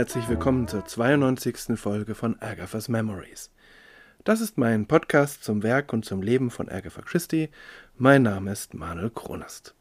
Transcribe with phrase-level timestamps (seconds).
[0.00, 1.78] herzlich willkommen zur 92.
[1.78, 3.50] Folge von Agatha's Memories.
[4.24, 7.50] Das ist mein Podcast zum Werk und zum Leben von Agatha Christie.
[7.98, 9.74] Mein Name ist Manuel Kronast.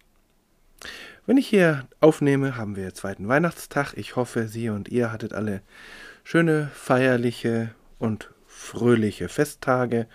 [1.25, 3.93] Wenn ich hier aufnehme, haben wir zweiten Weihnachtstag.
[3.95, 5.61] Ich hoffe, Sie und ihr hattet alle
[6.25, 10.05] schöne, feierliche und fröhliche Festtage.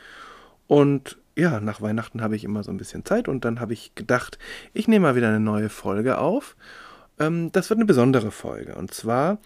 [0.67, 3.95] Und ja, nach Weihnachten habe ich immer so ein bisschen Zeit und dann habe ich
[3.95, 4.39] gedacht,
[4.75, 6.57] ich nehme mal wieder eine neue Folge auf.
[7.19, 8.75] Ähm, das wird eine besondere Folge.
[8.75, 9.39] Und zwar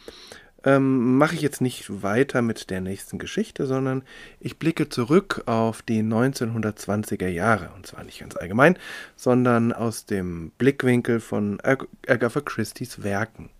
[0.64, 4.02] ähm, mache ich jetzt nicht weiter mit der nächsten Geschichte, sondern
[4.40, 7.70] ich blicke zurück auf die 1920er Jahre.
[7.76, 8.76] Und zwar nicht ganz allgemein,
[9.16, 13.50] sondern aus dem Blickwinkel von Ag Agatha Christie's Werken.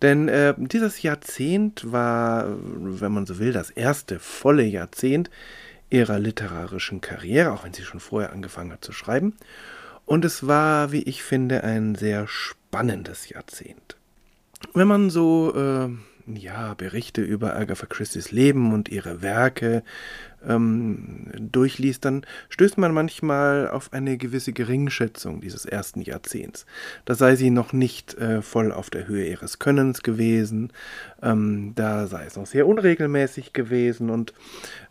[0.00, 5.30] Denn äh, dieses Jahrzehnt war, wenn man so will, das erste volle Jahrzehnt
[5.90, 9.36] ihrer literarischen Karriere, auch wenn sie schon vorher angefangen hat zu schreiben.
[10.06, 13.96] Und es war, wie ich finde, ein sehr spannendes Jahrzehnt.
[14.74, 15.88] Wenn man so äh,
[16.26, 19.82] ja, Berichte über Agatha Christie's Leben und ihre Werke
[20.46, 26.66] ähm, durchliest, dann stößt man manchmal auf eine gewisse Geringschätzung dieses ersten Jahrzehnts.
[27.04, 30.72] Da sei sie noch nicht äh, voll auf der Höhe ihres Könnens gewesen,
[31.22, 34.32] ähm, da sei es noch sehr unregelmäßig gewesen und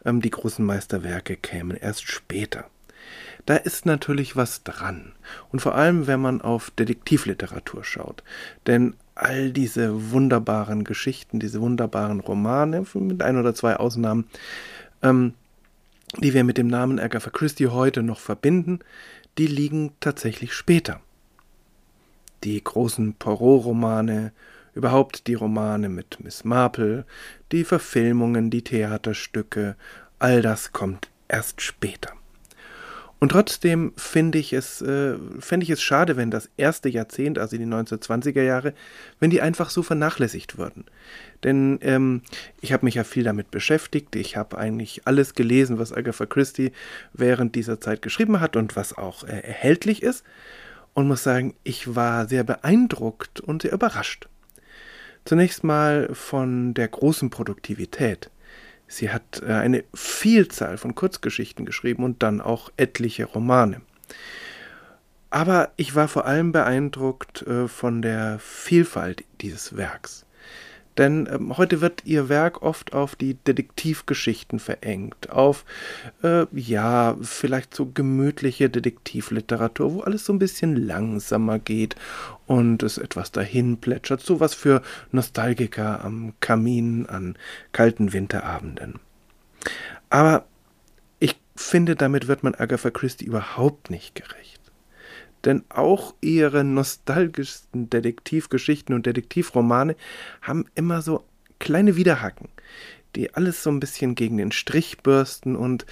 [0.05, 2.65] ähm, die großen Meisterwerke kämen erst später.
[3.45, 5.13] Da ist natürlich was dran.
[5.51, 8.23] Und vor allem, wenn man auf Detektivliteratur schaut.
[8.67, 14.25] Denn all diese wunderbaren Geschichten, diese wunderbaren Romane, mit ein oder zwei Ausnahmen,
[15.01, 15.33] ähm,
[16.19, 18.79] die wir mit dem Namen Agatha Christie heute noch verbinden,
[19.37, 20.99] die liegen tatsächlich später.
[22.43, 24.31] Die großen Poirot-Romane,
[24.73, 27.05] überhaupt die Romane mit Miss Marple,
[27.51, 29.75] die Verfilmungen, die Theaterstücke,
[30.19, 32.13] all das kommt erst später.
[33.21, 37.55] Und trotzdem finde ich es, äh, fände ich es schade, wenn das erste Jahrzehnt, also
[37.55, 38.73] die 1920er Jahre,
[39.19, 40.85] wenn die einfach so vernachlässigt würden.
[41.43, 42.23] Denn ähm,
[42.61, 44.15] ich habe mich ja viel damit beschäftigt.
[44.15, 46.71] Ich habe eigentlich alles gelesen, was Agatha Christie
[47.13, 50.23] während dieser Zeit geschrieben hat und was auch äh, erhältlich ist.
[50.95, 54.29] Und muss sagen, ich war sehr beeindruckt und sehr überrascht.
[55.25, 58.31] Zunächst mal von der großen Produktivität.
[58.91, 63.79] Sie hat äh, eine Vielzahl von Kurzgeschichten geschrieben und dann auch etliche Romane.
[65.29, 70.25] Aber ich war vor allem beeindruckt äh, von der Vielfalt dieses Werks.
[70.97, 75.65] Denn ähm, heute wird ihr Werk oft auf die Detektivgeschichten verengt, auf,
[76.23, 81.95] äh, ja, vielleicht so gemütliche Detektivliteratur, wo alles so ein bisschen langsamer geht
[82.45, 84.81] und es etwas dahin plätschert, so was für
[85.11, 87.37] Nostalgiker am Kamin an
[87.71, 88.99] kalten Winterabenden.
[90.09, 90.45] Aber
[91.19, 94.60] ich finde, damit wird man Agatha Christie überhaupt nicht gerecht
[95.45, 99.95] denn auch ihre nostalgischsten Detektivgeschichten und Detektivromane
[100.41, 101.23] haben immer so
[101.59, 102.49] kleine Widerhaken,
[103.15, 105.85] die alles so ein bisschen gegen den Strich bürsten und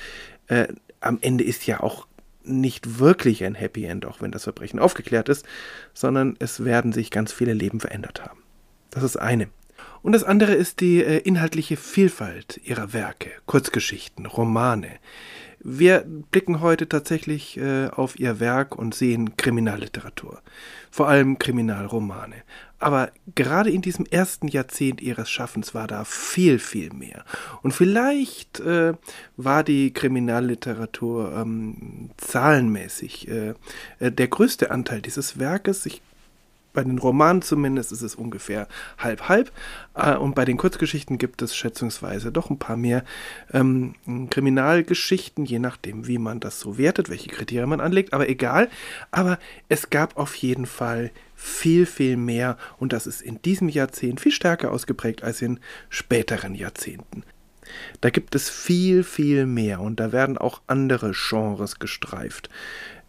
[0.47, 0.67] äh,
[1.01, 2.07] am Ende ist ja auch
[2.43, 5.45] nicht wirklich ein Happy End, auch wenn das Verbrechen aufgeklärt ist,
[5.93, 8.41] sondern es werden sich ganz viele Leben verändert haben.
[8.89, 9.47] Das ist eine.
[10.01, 14.91] Und das andere ist die äh, inhaltliche Vielfalt ihrer Werke, Kurzgeschichten, Romane,
[15.61, 20.41] wir blicken heute tatsächlich äh, auf ihr Werk und sehen Kriminalliteratur,
[20.89, 22.35] vor allem Kriminalromane.
[22.79, 27.25] Aber gerade in diesem ersten Jahrzehnt ihres Schaffens war da viel, viel mehr.
[27.61, 28.93] Und vielleicht äh,
[29.35, 33.53] war die Kriminalliteratur ähm, zahlenmäßig äh,
[33.99, 35.85] äh der größte Anteil dieses Werkes.
[35.85, 36.01] Ich
[36.73, 39.51] bei den Romanen zumindest ist es ungefähr halb-halb.
[39.95, 43.03] Äh, und bei den Kurzgeschichten gibt es schätzungsweise doch ein paar mehr
[43.53, 43.95] ähm,
[44.29, 48.13] Kriminalgeschichten, je nachdem, wie man das so wertet, welche Kriterien man anlegt.
[48.13, 48.69] Aber egal.
[49.11, 52.57] Aber es gab auf jeden Fall viel, viel mehr.
[52.77, 57.23] Und das ist in diesem Jahrzehnt viel stärker ausgeprägt als in späteren Jahrzehnten.
[58.01, 62.49] Da gibt es viel, viel mehr und da werden auch andere Genres gestreift.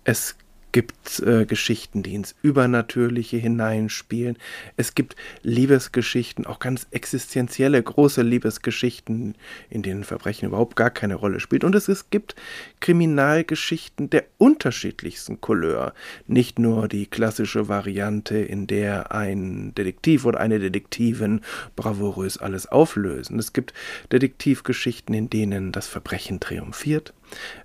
[0.05, 0.37] Es
[0.73, 4.37] gibt äh, Geschichten, die ins Übernatürliche hineinspielen.
[4.77, 9.35] Es gibt Liebesgeschichten, auch ganz existenzielle, große Liebesgeschichten,
[9.69, 11.65] in denen Verbrechen überhaupt gar keine Rolle spielt.
[11.65, 12.35] Und es, es gibt
[12.81, 15.95] Kriminalgeschichten der unterschiedlichsten Couleur.
[16.27, 21.41] Nicht nur die klassische Variante, in der ein Detektiv oder eine Detektivin
[21.77, 23.39] bravourös alles auflösen.
[23.39, 23.75] Es gibt
[24.13, 27.13] Detektivgeschichten, in denen das Verbrechen triumphiert.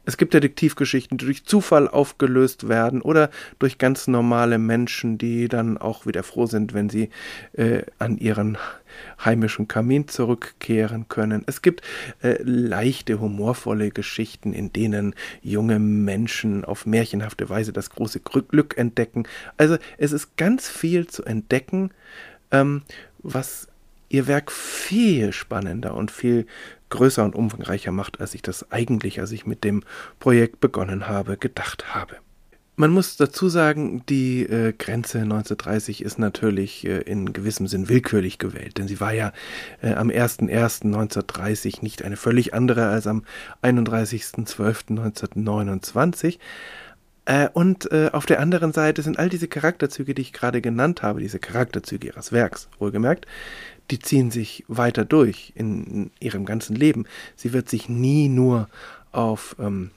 [0.05, 3.29] Es gibt Detektivgeschichten, die durch Zufall aufgelöst werden oder
[3.59, 7.09] durch ganz normale Menschen, die dann auch wieder froh sind, wenn sie
[7.53, 8.57] äh, an ihren
[9.23, 11.43] heimischen Kamin zurückkehren können.
[11.47, 11.81] Es gibt
[12.21, 19.27] äh, leichte, humorvolle Geschichten, in denen junge Menschen auf märchenhafte Weise das große Glück entdecken.
[19.57, 21.91] Also es ist ganz viel zu entdecken,
[22.51, 22.83] ähm,
[23.19, 23.67] was
[24.09, 26.45] ihr Werk viel spannender und viel
[26.89, 29.83] größer und umfangreicher macht, als ich das eigentlich, als ich mit dem
[30.19, 32.17] Projekt begonnen habe, gedacht habe.
[32.77, 38.37] Man muss dazu sagen, die äh, Grenze 1930 ist natürlich äh, in gewissem Sinn willkürlich
[38.37, 39.31] gewählt, denn sie war ja
[39.81, 43.23] äh, am 01.01.1930 nicht eine völlig andere als am
[43.63, 46.37] 31.12.1929.
[47.23, 51.01] Äh, und äh, auf der anderen Seite sind all diese Charakterzüge, die ich gerade genannt
[51.01, 53.25] habe, diese Charakterzüge ihres Werks, wohlgemerkt,
[53.91, 57.05] die ziehen sich weiter durch in ihrem ganzen Leben.
[57.35, 58.69] Sie wird sich nie nur
[59.11, 59.91] auf ähm,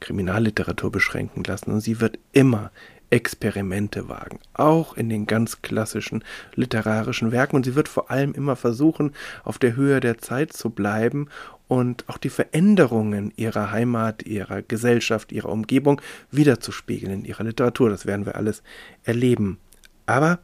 [0.00, 2.70] Kriminalliteratur beschränken lassen und sie wird immer
[3.10, 6.24] Experimente wagen, auch in den ganz klassischen
[6.54, 7.54] literarischen Werken.
[7.54, 9.12] Und sie wird vor allem immer versuchen,
[9.44, 11.28] auf der Höhe der Zeit zu bleiben
[11.68, 16.00] und auch die Veränderungen ihrer Heimat, ihrer Gesellschaft, ihrer Umgebung
[16.32, 17.88] wiederzuspiegeln in ihrer Literatur.
[17.88, 18.64] Das werden wir alles
[19.04, 19.58] erleben.
[20.06, 20.40] Aber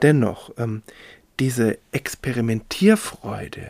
[0.00, 0.82] dennoch, ähm,
[1.40, 3.68] diese Experimentierfreude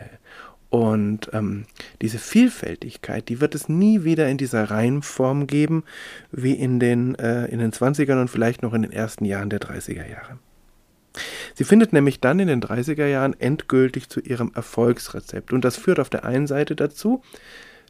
[0.69, 1.65] und ähm,
[2.01, 5.83] diese Vielfältigkeit, die wird es nie wieder in dieser Reihenform geben,
[6.31, 9.59] wie in den, äh, in den 20ern und vielleicht noch in den ersten Jahren der
[9.59, 10.37] 30er Jahre.
[11.55, 15.53] Sie findet nämlich dann in den 30er Jahren endgültig zu ihrem Erfolgsrezept.
[15.53, 17.23] Und das führt auf der einen Seite dazu,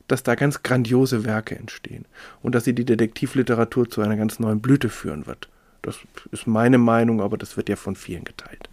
[0.07, 2.05] dass da ganz grandiose Werke entstehen
[2.41, 5.49] und dass sie die Detektivliteratur zu einer ganz neuen Blüte führen wird.
[5.81, 5.97] Das
[6.31, 8.69] ist meine Meinung, aber das wird ja von vielen geteilt.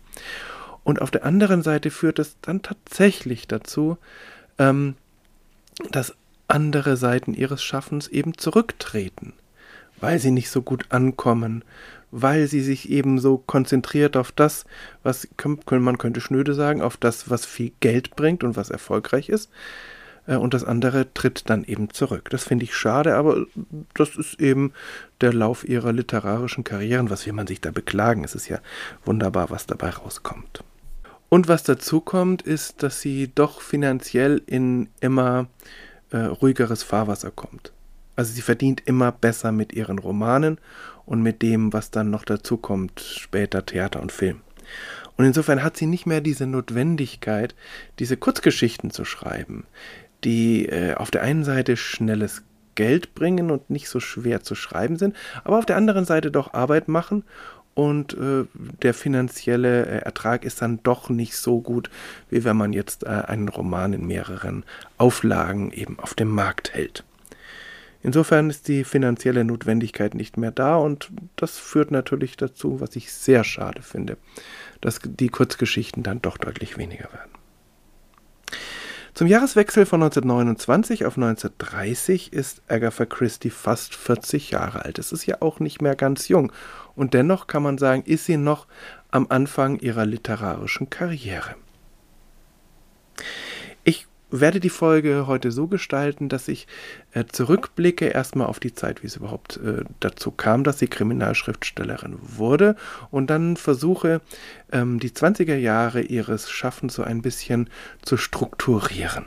[0.86, 3.98] Und auf der anderen Seite führt es dann tatsächlich dazu,
[4.56, 4.94] ähm,
[5.90, 6.14] dass
[6.46, 9.32] andere Seiten ihres Schaffens eben zurücktreten,
[9.98, 11.64] weil sie nicht so gut ankommen,
[12.12, 14.64] weil sie sich eben so konzentriert auf das,
[15.02, 15.26] was
[15.70, 19.50] man könnte schnöde sagen, auf das, was viel Geld bringt und was erfolgreich ist.
[20.28, 22.30] Äh, und das andere tritt dann eben zurück.
[22.30, 23.44] Das finde ich schade, aber
[23.94, 24.72] das ist eben
[25.20, 27.10] der Lauf ihrer literarischen Karrieren.
[27.10, 28.22] Was will man sich da beklagen?
[28.22, 28.60] Es ist ja
[29.04, 30.62] wunderbar, was dabei rauskommt.
[31.28, 35.48] Und was dazu kommt, ist, dass sie doch finanziell in immer
[36.10, 37.72] äh, ruhigeres Fahrwasser kommt.
[38.14, 40.58] Also sie verdient immer besser mit ihren Romanen
[41.04, 44.40] und mit dem, was dann noch dazu kommt, später Theater und Film.
[45.16, 47.54] Und insofern hat sie nicht mehr diese Notwendigkeit,
[47.98, 49.64] diese Kurzgeschichten zu schreiben,
[50.24, 52.42] die äh, auf der einen Seite schnelles
[52.74, 56.54] Geld bringen und nicht so schwer zu schreiben sind, aber auf der anderen Seite doch
[56.54, 57.24] Arbeit machen
[57.76, 58.46] und äh,
[58.82, 61.90] der finanzielle äh, Ertrag ist dann doch nicht so gut,
[62.30, 64.64] wie wenn man jetzt äh, einen Roman in mehreren
[64.96, 67.04] Auflagen eben auf dem Markt hält.
[68.02, 73.12] Insofern ist die finanzielle Notwendigkeit nicht mehr da und das führt natürlich dazu, was ich
[73.12, 74.16] sehr schade finde,
[74.80, 77.30] dass die Kurzgeschichten dann doch deutlich weniger werden.
[79.16, 84.98] Zum Jahreswechsel von 1929 auf 1930 ist Agatha Christie fast 40 Jahre alt.
[84.98, 86.52] Es ist ja auch nicht mehr ganz jung.
[86.94, 88.66] Und dennoch kann man sagen, ist sie noch
[89.10, 91.54] am Anfang ihrer literarischen Karriere
[94.30, 96.66] werde die Folge heute so gestalten, dass ich
[97.12, 102.18] äh, zurückblicke erstmal auf die Zeit, wie es überhaupt äh, dazu kam, dass sie Kriminalschriftstellerin
[102.20, 102.76] wurde
[103.10, 104.20] und dann versuche,
[104.72, 107.70] ähm, die 20er Jahre ihres Schaffens so ein bisschen
[108.02, 109.26] zu strukturieren.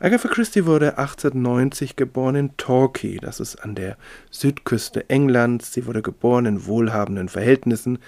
[0.00, 3.96] Agatha Christie wurde 1890 geboren in Torquay, das ist an der
[4.30, 5.72] Südküste Englands.
[5.72, 7.98] Sie wurde geboren in wohlhabenden Verhältnissen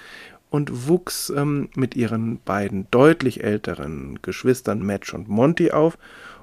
[0.50, 5.96] und wuchs ähm, mit ihren beiden deutlich älteren Geschwistern Madge und Monty auf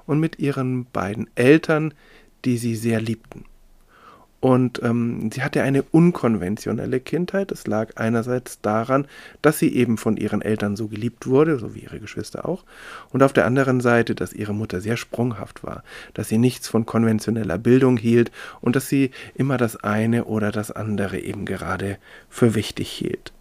[0.06, 1.94] und mit ihren beiden Eltern,
[2.44, 3.44] die sie sehr liebten.
[4.40, 7.50] Und ähm, sie hatte eine unkonventionelle Kindheit.
[7.50, 9.08] Es lag einerseits daran,
[9.42, 12.64] dass sie eben von ihren Eltern so geliebt wurde, so wie ihre Geschwister auch,
[13.10, 15.82] und auf der anderen Seite, dass ihre Mutter sehr sprunghaft war,
[16.14, 20.70] dass sie nichts von konventioneller Bildung hielt und dass sie immer das eine oder das
[20.70, 21.98] andere eben gerade
[22.28, 23.32] für wichtig hielt.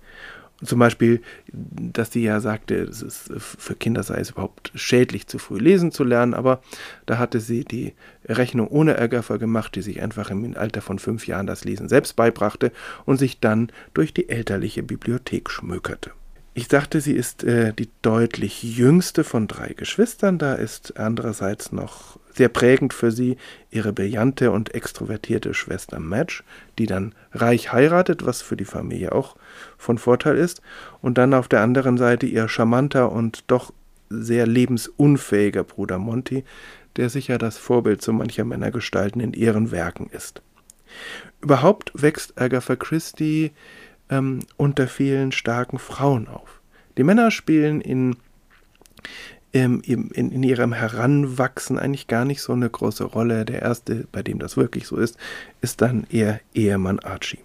[0.63, 1.21] Zum Beispiel,
[1.51, 5.91] dass sie ja sagte, es ist für Kinder sei es überhaupt schädlich, zu früh lesen
[5.91, 6.61] zu lernen, aber
[7.05, 7.93] da hatte sie die
[8.25, 12.15] Rechnung ohne Agatha gemacht, die sich einfach im Alter von fünf Jahren das Lesen selbst
[12.15, 12.71] beibrachte
[13.05, 16.11] und sich dann durch die elterliche Bibliothek schmökerte.
[16.55, 20.39] Ich sagte, sie ist äh, die deutlich jüngste von drei Geschwistern.
[20.39, 23.37] Da ist andererseits noch sehr prägend für sie
[23.71, 26.43] ihre brillante und extrovertierte Schwester Madge,
[26.77, 29.35] die dann reich heiratet, was für die Familie auch
[29.77, 30.61] von Vorteil ist.
[31.01, 33.73] Und dann auf der anderen Seite ihr charmanter und doch
[34.09, 36.43] sehr lebensunfähiger Bruder Monty,
[36.95, 40.41] der sicher das Vorbild so mancher Männergestalten in ihren Werken ist.
[41.41, 43.51] Überhaupt wächst Agatha Christie
[44.09, 46.61] ähm, unter vielen starken Frauen auf.
[46.97, 48.15] Die Männer spielen in,
[49.53, 53.45] ähm, in, in ihrem Heranwachsen eigentlich gar nicht so eine große Rolle.
[53.45, 55.17] Der erste, bei dem das wirklich so ist,
[55.61, 57.39] ist dann ihr Ehemann Archie.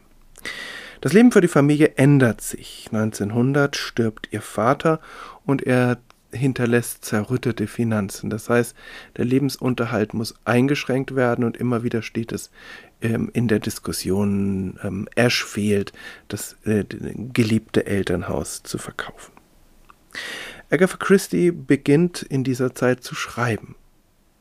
[1.00, 2.88] Das Leben für die Familie ändert sich.
[2.92, 5.00] 1900 stirbt ihr Vater
[5.44, 5.98] und er
[6.32, 8.30] hinterlässt zerrüttete Finanzen.
[8.30, 8.74] Das heißt,
[9.16, 12.50] der Lebensunterhalt muss eingeschränkt werden und immer wieder steht es
[13.02, 15.92] ähm, in der Diskussion, ähm, Ash fehlt,
[16.28, 16.84] das äh,
[17.32, 19.32] geliebte Elternhaus zu verkaufen.
[20.72, 23.76] Agatha Christie beginnt in dieser Zeit zu schreiben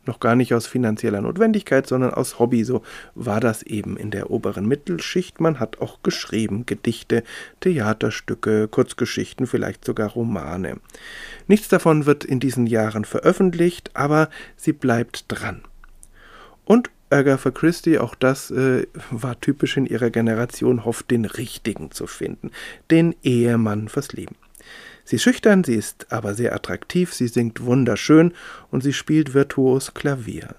[0.05, 2.63] noch gar nicht aus finanzieller Notwendigkeit, sondern aus Hobby.
[2.63, 2.81] So
[3.15, 5.39] war das eben in der oberen Mittelschicht.
[5.39, 7.23] Man hat auch geschrieben, Gedichte,
[7.59, 10.77] Theaterstücke, Kurzgeschichten, vielleicht sogar Romane.
[11.47, 15.61] Nichts davon wird in diesen Jahren veröffentlicht, aber sie bleibt dran.
[16.65, 22.07] Und Agatha Christie, auch das äh, war typisch in ihrer Generation, hofft, den Richtigen zu
[22.07, 22.51] finden,
[22.89, 24.35] den Ehemann fürs Leben.
[25.11, 28.33] Sie ist schüchtern, sie ist aber sehr attraktiv, sie singt wunderschön
[28.69, 30.55] und sie spielt virtuos Klavier.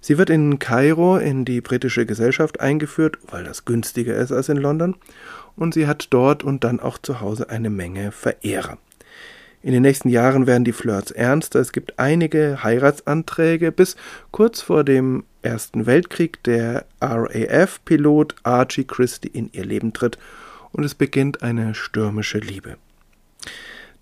[0.00, 4.56] Sie wird in Kairo in die britische Gesellschaft eingeführt, weil das günstiger ist als in
[4.56, 4.96] London,
[5.54, 8.78] und sie hat dort und dann auch zu Hause eine Menge Verehrer.
[9.60, 11.60] In den nächsten Jahren werden die Flirts ernster.
[11.60, 13.96] Es gibt einige Heiratsanträge, bis
[14.30, 20.16] kurz vor dem Ersten Weltkrieg der RAF-Pilot Archie Christie in ihr Leben tritt
[20.72, 22.78] und es beginnt eine stürmische Liebe.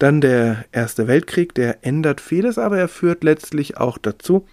[0.03, 4.49] Dann der Erste Weltkrieg, der ändert vieles, aber er führt letztlich auch dazu,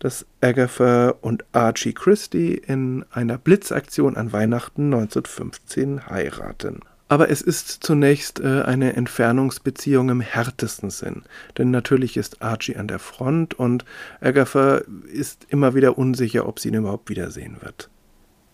[0.00, 6.80] dass Agatha und Archie Christie in einer Blitzaktion an Weihnachten 1915 heiraten.
[7.06, 11.22] Aber es ist zunächst äh, eine Entfernungsbeziehung im härtesten Sinn.
[11.56, 13.84] Denn natürlich ist Archie an der Front und
[14.20, 14.80] Agatha
[15.12, 17.88] ist immer wieder unsicher, ob sie ihn überhaupt wiedersehen wird.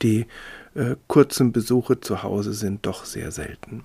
[0.02, 0.26] Die
[0.74, 3.84] äh, kurzen Besuche zu Hause sind doch sehr selten.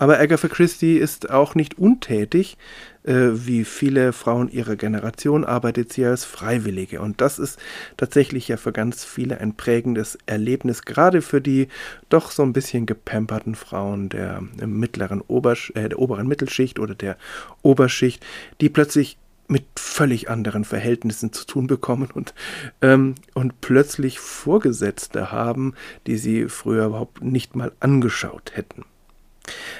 [0.00, 2.56] Aber Agatha Christie ist auch nicht untätig.
[3.04, 7.02] Äh, wie viele Frauen ihrer Generation arbeitet sie als Freiwillige.
[7.02, 7.58] Und das ist
[7.98, 11.68] tatsächlich ja für ganz viele ein prägendes Erlebnis, gerade für die
[12.08, 17.18] doch so ein bisschen gepamperten Frauen der mittleren Obersch äh, der oberen Mittelschicht oder der
[17.60, 18.24] Oberschicht,
[18.62, 22.32] die plötzlich mit völlig anderen Verhältnissen zu tun bekommen und,
[22.80, 25.74] ähm, und plötzlich Vorgesetzte haben,
[26.06, 28.86] die sie früher überhaupt nicht mal angeschaut hätten.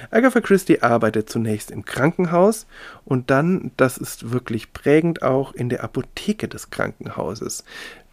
[0.09, 2.67] Agatha Christie arbeitet zunächst im Krankenhaus
[3.05, 7.63] und dann, das ist wirklich prägend, auch in der Apotheke des Krankenhauses.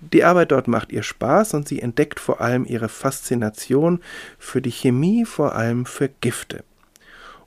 [0.01, 4.01] Die Arbeit dort macht ihr Spaß und sie entdeckt vor allem ihre Faszination
[4.39, 6.63] für die Chemie, vor allem für Gifte.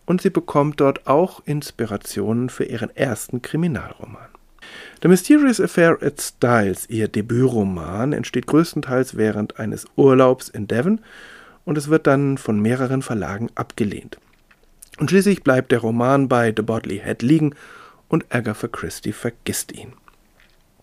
[0.05, 4.27] Und sie bekommt dort auch Inspirationen für ihren ersten Kriminalroman.
[5.01, 11.01] The Mysterious Affair at Styles, ihr Debütroman, entsteht größtenteils während eines Urlaubs in Devon
[11.65, 14.17] und es wird dann von mehreren Verlagen abgelehnt.
[14.99, 17.55] Und schließlich bleibt der Roman bei The Bodley Head liegen
[18.07, 19.93] und Agatha Christie vergisst ihn.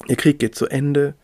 [0.07, 1.15] Ihr Krieg geht zu Ende,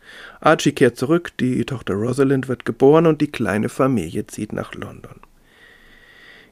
[0.41, 5.15] Archie kehrt zurück, die Tochter Rosalind wird geboren und die kleine Familie zieht nach London.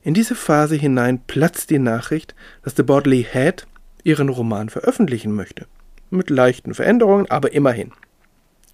[0.01, 3.67] In diese Phase hinein platzt die Nachricht, dass The Bodley Head
[4.03, 5.65] ihren Roman veröffentlichen möchte.
[6.09, 7.91] Mit leichten Veränderungen, aber immerhin.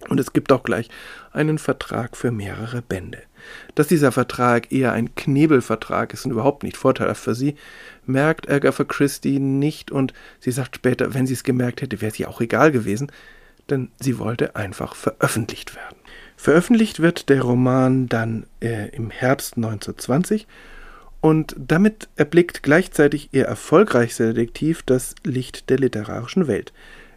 [0.08, 0.88] Und es gibt auch gleich
[1.32, 3.22] einen Vertrag für mehrere Bände.
[3.74, 7.56] Dass dieser Vertrag eher ein Knebelvertrag ist und überhaupt nicht vorteilhaft für sie,
[8.06, 12.20] merkt Agatha Christie nicht und sie sagt später, wenn sie es gemerkt hätte, wäre es
[12.20, 13.10] ihr auch egal gewesen,
[13.68, 15.96] denn sie wollte einfach veröffentlicht werden.
[16.36, 20.46] Veröffentlicht wird der Roman dann äh, im Herbst 1920
[21.20, 26.72] und damit erblickt gleichzeitig ihr erfolgreichster Detektiv das Licht der literarischen Welt.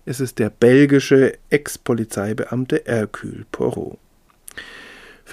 [0.05, 3.97] Es ist der belgische Ex-Polizeibeamte Hercule Poirot.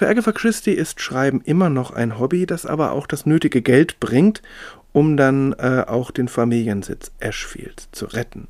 [0.01, 3.99] Für Agatha Christie ist Schreiben immer noch ein Hobby, das aber auch das nötige Geld
[3.99, 4.41] bringt,
[4.93, 8.47] um dann äh, auch den Familiensitz Ashfield zu retten.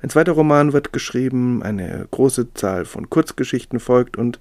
[0.00, 4.38] Ein zweiter Roman wird geschrieben, eine große Zahl von Kurzgeschichten folgt und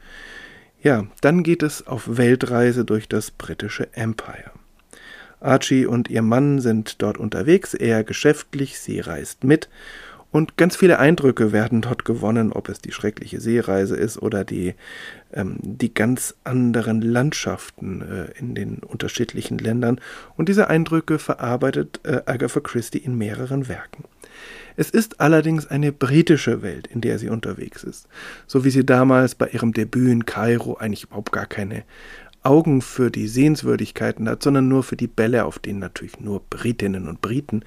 [0.84, 4.52] ja, dann geht es auf Weltreise durch das britische Empire.
[5.40, 9.68] Archie und ihr Mann sind dort unterwegs, eher geschäftlich, sie reist mit
[10.32, 14.76] und ganz viele Eindrücke werden dort gewonnen, ob es die schreckliche Seereise ist oder die,
[15.34, 20.00] ähm, die ganz anderen Landschaften äh, in den unterschiedlichen Ländern.
[20.38, 24.06] Und diese Eindrücke verarbeitet äh, Agatha Christie in mehreren Werken.
[24.78, 28.08] Es ist allerdings eine britische Welt, in der sie unterwegs ist,
[28.48, 31.84] so wie sie damals bei ihrem Debüt in Kairo eigentlich überhaupt gar keine
[32.42, 37.08] Augen für die Sehenswürdigkeiten hat, sondern nur für die Bälle, auf denen natürlich nur Britinnen
[37.08, 37.64] und Briten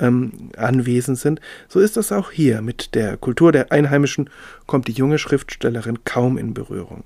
[0.00, 2.62] ähm, anwesend sind, so ist das auch hier.
[2.62, 4.30] Mit der Kultur der Einheimischen
[4.66, 7.04] kommt die junge Schriftstellerin kaum in Berührung.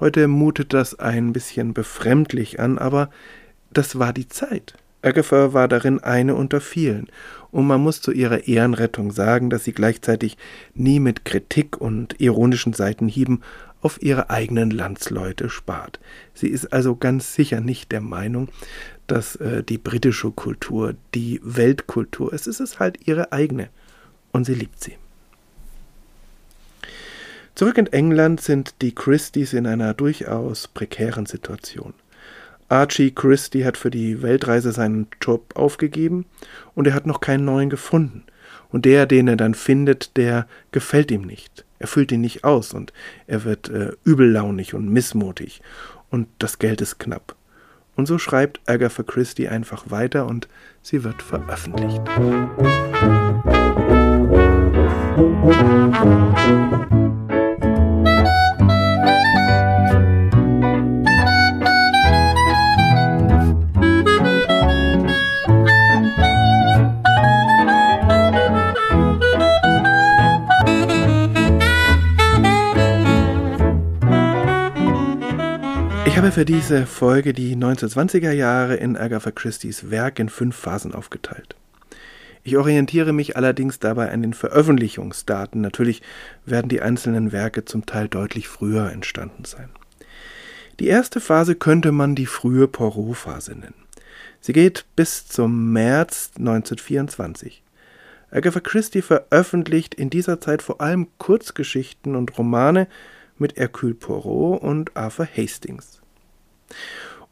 [0.00, 3.08] Heute mutet das ein bisschen befremdlich an, aber
[3.72, 4.74] das war die Zeit.
[5.02, 7.08] Agatha war darin eine unter vielen,
[7.50, 10.38] und man muss zu ihrer Ehrenrettung sagen, dass sie gleichzeitig
[10.74, 13.42] nie mit Kritik und ironischen Seitenhieben
[13.82, 16.00] auf ihre eigenen Landsleute spart.
[16.34, 18.48] Sie ist also ganz sicher nicht der Meinung,
[19.12, 22.46] dass äh, die britische Kultur die Weltkultur ist.
[22.46, 23.68] Es ist halt ihre eigene
[24.32, 24.96] und sie liebt sie.
[27.54, 31.92] Zurück in England sind die Christies in einer durchaus prekären Situation.
[32.70, 36.24] Archie Christie hat für die Weltreise seinen Job aufgegeben
[36.74, 38.24] und er hat noch keinen neuen gefunden.
[38.70, 41.66] Und der, den er dann findet, der gefällt ihm nicht.
[41.78, 42.94] Er füllt ihn nicht aus und
[43.26, 45.60] er wird äh, übellaunig und missmutig.
[46.08, 47.36] Und das Geld ist knapp.
[48.02, 50.48] Und so schreibt Agatha Christie einfach weiter und
[50.82, 52.02] sie wird veröffentlicht.
[55.16, 57.11] Musik
[76.32, 81.56] Habe für diese Folge die 1920er Jahre in Agatha Christie's Werk in fünf Phasen aufgeteilt.
[82.42, 85.60] Ich orientiere mich allerdings dabei an den Veröffentlichungsdaten.
[85.60, 86.00] Natürlich
[86.46, 89.68] werden die einzelnen Werke zum Teil deutlich früher entstanden sein.
[90.80, 93.84] Die erste Phase könnte man die frühe Poirot-Phase nennen.
[94.40, 97.62] Sie geht bis zum März 1924.
[98.30, 102.88] Agatha Christie veröffentlicht in dieser Zeit vor allem Kurzgeschichten und Romane
[103.36, 106.01] mit Hercule Poirot und Arthur Hastings.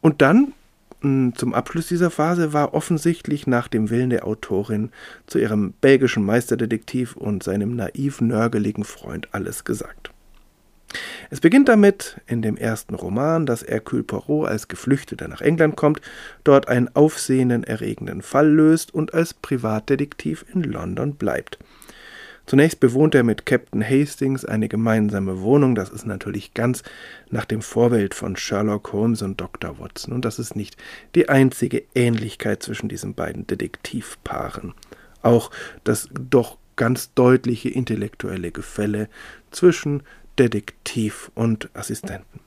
[0.01, 0.53] Und dann
[1.01, 4.91] zum Abschluss dieser Phase war offensichtlich nach dem Willen der Autorin
[5.25, 10.11] zu ihrem belgischen Meisterdetektiv und seinem naiv nörgeligen Freund alles gesagt.
[11.31, 16.01] Es beginnt damit in dem ersten Roman, dass Hercule Poirot als Geflüchteter nach England kommt,
[16.43, 21.57] dort einen aufsehenden erregenden Fall löst und als Privatdetektiv in London bleibt.
[22.45, 25.75] Zunächst bewohnt er mit Captain Hastings eine gemeinsame Wohnung.
[25.75, 26.83] Das ist natürlich ganz
[27.29, 29.79] nach dem Vorbild von Sherlock Holmes und Dr.
[29.79, 30.13] Watson.
[30.13, 30.75] Und das ist nicht
[31.15, 34.73] die einzige Ähnlichkeit zwischen diesen beiden Detektivpaaren.
[35.21, 35.51] Auch
[35.83, 39.07] das doch ganz deutliche intellektuelle Gefälle
[39.51, 40.03] zwischen
[40.39, 42.39] Detektiv und Assistenten.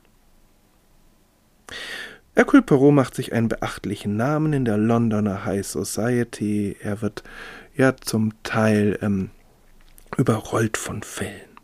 [2.34, 6.76] Hercule Poirot macht sich einen beachtlichen Namen in der Londoner High Society.
[6.82, 7.22] Er wird
[7.76, 9.30] ja zum Teil ähm,
[10.16, 11.54] überrollt von Fällen.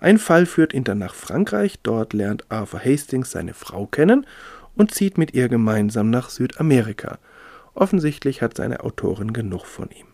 [0.00, 4.26] Ein Fall führt ihn dann nach Frankreich, dort lernt Arthur Hastings seine Frau kennen
[4.76, 7.18] und zieht mit ihr gemeinsam nach Südamerika.
[7.74, 10.06] Offensichtlich hat seine Autorin genug von ihm.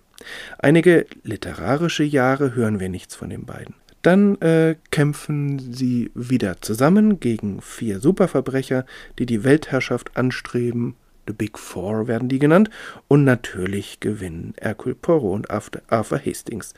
[0.59, 3.75] Einige literarische Jahre hören wir nichts von den beiden.
[4.03, 8.87] Dann äh, kämpfen sie wieder zusammen gegen vier Superverbrecher,
[9.19, 10.97] die die Weltherrschaft anstreben.
[11.27, 12.71] The Big Four werden die genannt.
[13.09, 16.73] Und natürlich gewinnen Hercule Poirot und Arthur Hastings.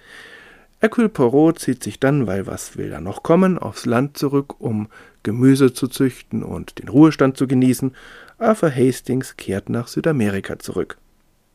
[0.83, 4.89] Hercule Poirot zieht sich dann, weil was will da noch kommen, aufs Land zurück, um
[5.23, 7.95] Gemüse zu züchten und den Ruhestand zu genießen.
[8.39, 10.99] Arthur Hastings kehrt nach Südamerika zurück.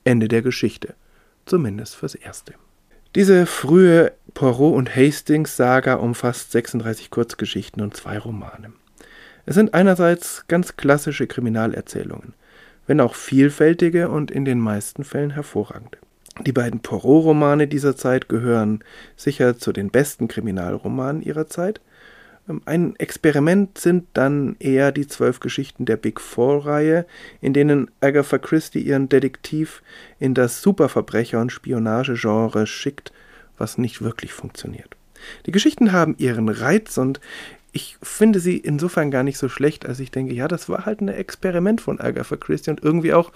[0.05, 0.95] Ende der Geschichte.
[1.45, 2.53] Zumindest fürs Erste.
[3.15, 8.71] Diese frühe Poirot und Hastings-Saga umfasst 36 Kurzgeschichten und zwei Romane.
[9.45, 12.33] Es sind einerseits ganz klassische Kriminalerzählungen,
[12.85, 15.97] wenn auch vielfältige und in den meisten Fällen hervorragende.
[16.45, 18.83] Die beiden Poirot-Romane dieser Zeit gehören
[19.15, 21.81] sicher zu den besten Kriminalromanen ihrer Zeit.
[22.47, 27.05] Ähm, ein Experiment sind dann eher die zwölf Geschichten der Big Four-Reihe,
[27.41, 29.81] in denen Agatha Christie ihren Detektiv
[30.19, 33.11] in das Superverbrecher- und Spionagegenre schickt,
[33.57, 34.95] was nicht wirklich funktioniert.
[35.47, 37.19] Die Geschichten haben ihren Reiz und
[37.73, 41.01] ich finde sie insofern gar nicht so schlecht, als ich denke, ja, das war halt
[41.01, 43.31] ein Experiment von Agatha Christie und irgendwie auch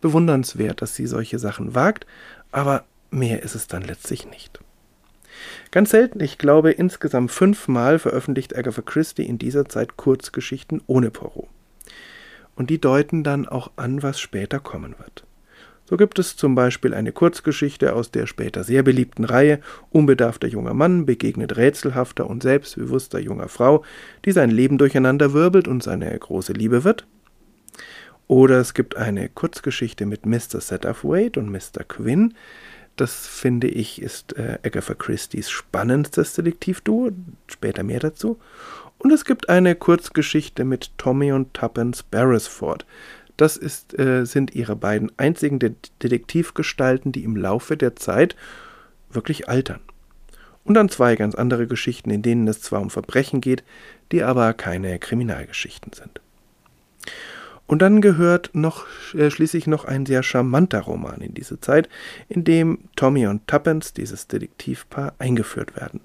[0.00, 2.06] bewundernswert, dass sie solche Sachen wagt,
[2.52, 4.60] aber mehr ist es dann letztlich nicht.
[5.70, 11.48] Ganz selten, ich glaube insgesamt fünfmal veröffentlicht Agatha Christie in dieser Zeit Kurzgeschichten ohne Poirot.
[12.54, 15.24] Und die deuten dann auch an, was später kommen wird.
[15.88, 20.74] So gibt es zum Beispiel eine Kurzgeschichte aus der später sehr beliebten Reihe Unbedarfter junger
[20.74, 23.84] Mann begegnet rätselhafter und selbstbewusster junger Frau,
[24.24, 27.06] die sein Leben durcheinander wirbelt und seine große Liebe wird.
[28.28, 30.60] Oder es gibt eine Kurzgeschichte mit Mr.
[30.60, 31.84] Satterthwaite und Mr.
[31.86, 32.34] Quinn.
[32.96, 37.10] Das finde ich ist äh, Agatha Christie's spannendstes Detektivduo.
[37.46, 38.38] Später mehr dazu.
[38.98, 42.86] Und es gibt eine Kurzgeschichte mit Tommy und Tuppence Beresford.
[43.36, 48.34] Das ist, äh, sind ihre beiden einzigen De Detektivgestalten, die im Laufe der Zeit
[49.10, 49.80] wirklich altern.
[50.64, 53.62] Und dann zwei ganz andere Geschichten, in denen es zwar um Verbrechen geht,
[54.10, 56.20] die aber keine Kriminalgeschichten sind.
[57.66, 61.88] Und dann gehört noch äh, schließlich noch ein sehr charmanter Roman in diese Zeit,
[62.28, 66.00] in dem Tommy und Tuppence, dieses Detektivpaar, eingeführt werden.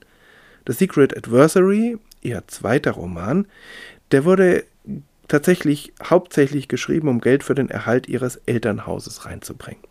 [0.67, 3.47] The Secret Adversary, ihr zweiter Roman,
[4.11, 4.65] der wurde
[5.27, 9.90] tatsächlich hauptsächlich geschrieben, um Geld für den Erhalt ihres Elternhauses reinzubringen.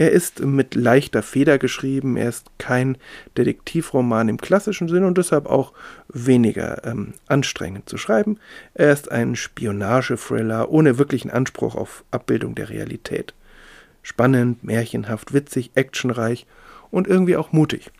[0.00, 2.96] Er ist mit leichter Feder geschrieben, er ist kein
[3.36, 5.74] Detektivroman im klassischen Sinn und deshalb auch
[6.08, 8.38] weniger ähm, anstrengend zu schreiben.
[8.72, 13.34] Er ist ein Spionage-Thriller ohne wirklichen Anspruch auf Abbildung der Realität.
[14.00, 16.46] Spannend, märchenhaft, witzig, actionreich
[16.90, 17.90] und irgendwie auch mutig.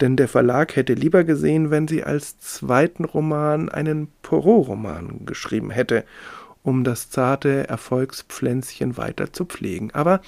[0.00, 6.04] Denn der Verlag hätte lieber gesehen, wenn sie als zweiten Roman einen Poirot-Roman geschrieben hätte,
[6.62, 9.90] um das zarte Erfolgspflänzchen weiter zu pflegen.
[9.92, 10.22] Aber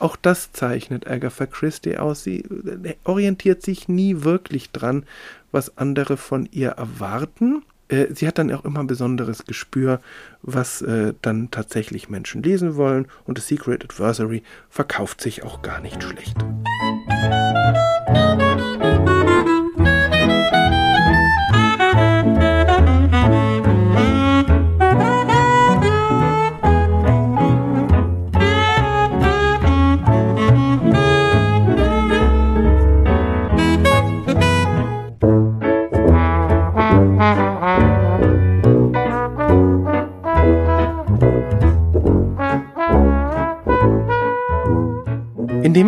[0.00, 2.24] auch das zeichnet Agatha Christie aus.
[2.24, 5.04] Sie äh, orientiert sich nie wirklich dran,
[5.52, 7.62] was andere von ihr erwarten.
[7.88, 10.00] Äh, sie hat dann auch immer ein besonderes Gespür,
[10.42, 13.06] was äh, dann tatsächlich Menschen lesen wollen.
[13.24, 16.36] Und The Secret Adversary verkauft sich auch gar nicht schlecht.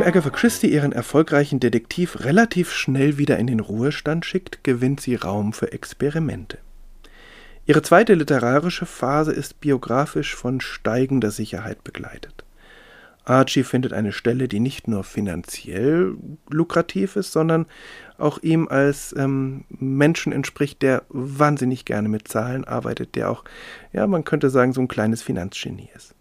[0.03, 5.15] Indem Agatha Christie ihren erfolgreichen Detektiv relativ schnell wieder in den Ruhestand schickt, gewinnt sie
[5.15, 6.59] Raum für Experimente.
[7.67, 12.45] Ihre zweite literarische Phase ist biografisch von steigender Sicherheit begleitet.
[13.25, 16.17] Archie findet eine Stelle, die nicht nur finanziell
[16.51, 17.67] lukrativ ist, sondern
[18.19, 23.45] auch ihm als ähm, Menschen entspricht, der wahnsinnig gerne mit Zahlen arbeitet, der auch,
[23.93, 26.17] ja, man könnte sagen, so ein kleines Finanzgenie ist.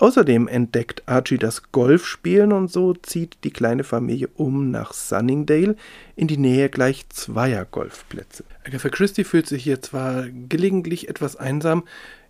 [0.00, 5.76] Außerdem entdeckt Archie das Golfspielen und so zieht die kleine Familie um nach Sunningdale
[6.16, 8.44] in die Nähe gleich zweier Golfplätze.
[8.66, 11.84] Agatha Christie fühlt sich hier zwar gelegentlich etwas einsam,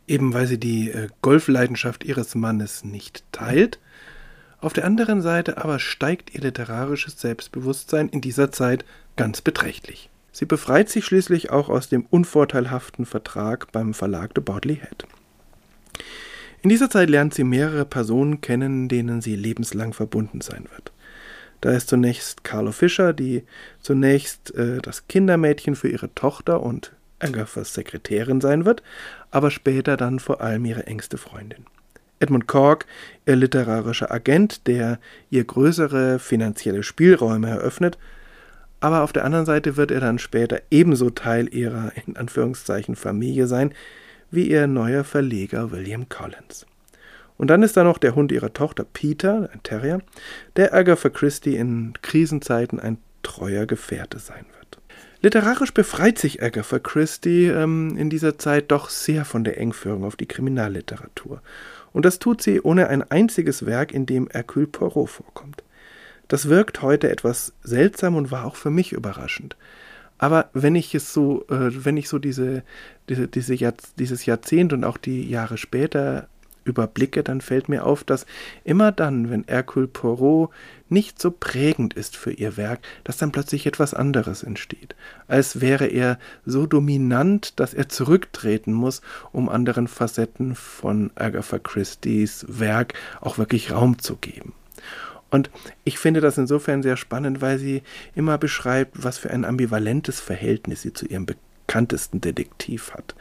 [0.09, 3.79] eben weil sie die äh, Golfleidenschaft ihres Mannes nicht teilt,
[4.59, 10.11] auf der anderen Seite aber steigt ihr literarisches Selbstbewusstsein in dieser Zeit ganz beträchtlich.
[10.33, 15.07] Sie befreit sich schließlich auch aus dem unvorteilhaften Vertrag beim Verlag de Bodley Head.
[16.63, 20.93] In dieser Zeit lernt sie mehrere Personen kennen, denen sie lebenslang verbunden sein wird.
[21.61, 23.45] Da ist zunächst Carlo Fischer, die
[23.81, 28.83] zunächst äh, das Kindermädchen für ihre Tochter und Agathas Sekretärin sein wird,
[29.31, 31.67] aber später dann vor allem ihre engste Freundin.
[32.19, 32.87] Edmund Cork,
[33.27, 34.99] ihr literarischer Agent, der
[35.31, 37.99] ihr größere finanzielle Spielräume eröffnet,
[38.81, 43.47] aber auf der anderen Seite wird er dann später ebenso Teil ihrer in Anführungszeichen Familie
[43.47, 43.75] sein,
[44.31, 46.67] wie ihr neuer Verleger William Collins.
[47.37, 50.03] Und dann ist da noch der Hund ihrer Tochter Peter, ein Terrier,
[50.57, 54.79] der Agatha Christie in Krisenzeiten ein treuer Gefährte sein wird.
[55.23, 60.17] Literarisch befreit sich Agatha Christie ähm, in dieser Zeit doch sehr von der Engführung auf
[60.17, 61.43] die Kriminalliteratur.
[61.93, 65.63] Und das tut sie ohne ein einziges Werk, in dem Hercule Poirot vorkommt.
[66.29, 69.57] Das wirkt heute etwas seltsam und war auch für mich überraschend.
[70.21, 72.63] Aber wenn ich es so, äh, wenn ich so diese,
[73.09, 76.29] diese, diese Jahr, dieses Jahrzehnt und auch die Jahre später
[76.65, 78.27] überblicke, dann fällt mir auf, dass
[78.63, 80.51] immer dann, wenn Hercule Poirot
[80.91, 84.95] nicht so prägend ist für ihr Werk, dass dann plötzlich etwas anderes entsteht.
[85.27, 89.01] Als wäre er so dominant, dass er zurücktreten muss,
[89.33, 94.53] um anderen Facetten von Agatha Christie's Werk auch wirklich Raum zu geben.
[95.31, 95.51] Und
[95.85, 97.83] ich finde das insofern sehr spannend, weil sie
[98.15, 103.15] immer beschreibt, was für ein ambivalentes Verhältnis sie zu ihrem bekanntesten Detektiv hat.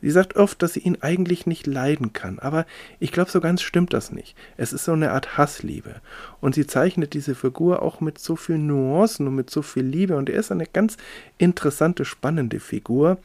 [0.00, 2.66] Sie sagt oft, dass sie ihn eigentlich nicht leiden kann, aber
[3.00, 4.36] ich glaube, so ganz stimmt das nicht.
[4.56, 5.96] Es ist so eine Art Hassliebe.
[6.40, 10.16] Und sie zeichnet diese Figur auch mit so vielen Nuancen und mit so viel Liebe.
[10.16, 10.96] Und er ist eine ganz
[11.36, 13.18] interessante, spannende Figur,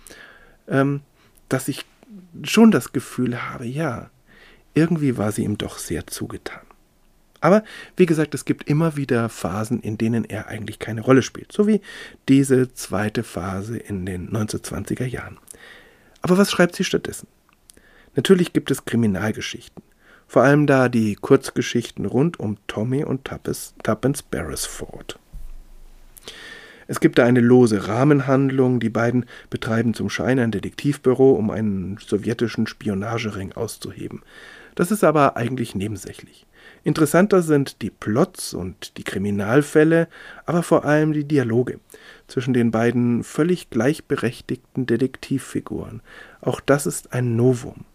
[0.68, 1.02] ähm,
[1.50, 1.86] dass ich
[2.44, 4.10] schon das Gefühl habe, ja,
[4.74, 6.62] irgendwie war sie ihm doch sehr zugetan.
[7.44, 7.66] Aber
[7.98, 11.68] wie gesagt, es gibt immer wieder Phasen, in denen er eigentlich keine Rolle spielt, so
[11.68, 11.82] wie
[12.30, 15.38] diese zweite Phase in den 1920er Jahren.
[16.22, 17.28] Aber was schreibt sie stattdessen?
[18.16, 19.84] Natürlich gibt es Kriminalgeschichten,
[20.26, 25.20] vor allem da die Kurzgeschichten rund um Tommy und Tuppence Beresford.
[26.88, 31.98] Es gibt da eine lose Rahmenhandlung, die beiden betreiben zum Schein ein Detektivbüro, um einen
[31.98, 34.22] sowjetischen Spionagering auszuheben.
[34.76, 36.46] Das ist aber eigentlich nebensächlich.
[36.84, 40.08] Interessanter sind die Plots und die Kriminalfälle,
[40.46, 41.80] aber vor allem die Dialoge
[42.28, 46.02] zwischen den beiden völlig gleichberechtigten Detektivfiguren.
[46.42, 47.86] Auch das ist ein Novum.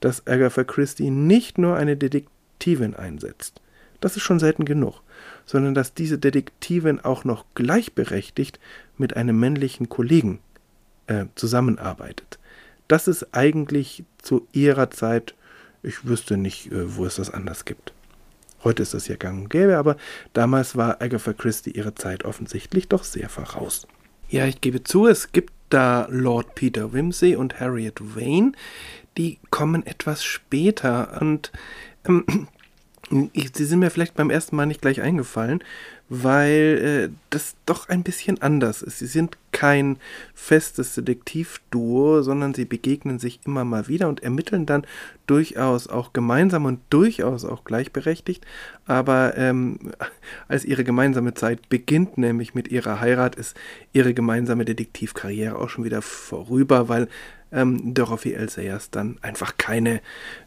[0.00, 3.62] dass Agatha Christie nicht nur eine Detektivin einsetzt,
[4.00, 5.00] das ist schon selten genug,
[5.46, 8.60] sondern dass diese Detektivin auch noch gleichberechtigt
[8.98, 10.40] mit einem männlichen Kollegen
[11.06, 12.38] äh, zusammenarbeitet.
[12.86, 15.34] Das ist eigentlich zu ihrer Zeit,
[15.82, 17.94] ich wüsste nicht, äh, wo es das anders gibt.
[18.64, 19.96] Heute ist das ja gang und gäbe, aber
[20.32, 23.86] damals war Agatha Christie ihre Zeit offensichtlich doch sehr voraus.
[24.28, 28.52] Ja, ich gebe zu, es gibt da Lord Peter Wimsey und Harriet Vane,
[29.16, 31.52] die kommen etwas später und
[32.06, 32.48] ähm,
[33.10, 35.62] sie sind mir vielleicht beim ersten Mal nicht gleich eingefallen,
[36.08, 38.98] weil äh, das doch ein bisschen anders ist.
[38.98, 39.96] Sie sind kein
[40.34, 44.86] festes Detektivduo, sondern sie begegnen sich immer mal wieder und ermitteln dann
[45.26, 48.44] durchaus auch gemeinsam und durchaus auch gleichberechtigt.
[48.86, 49.78] Aber ähm,
[50.48, 53.56] als ihre gemeinsame Zeit beginnt, nämlich mit ihrer Heirat, ist
[53.92, 57.08] ihre gemeinsame Detektivkarriere auch schon wieder vorüber, weil
[57.54, 58.48] ähm, Dorothy L.
[58.48, 60.00] Sayers dann einfach keine,